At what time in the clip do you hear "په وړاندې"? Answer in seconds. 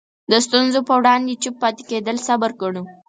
0.87-1.39